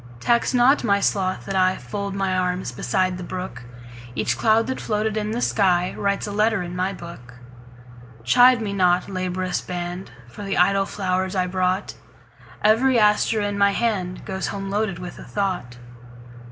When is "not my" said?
0.51-0.99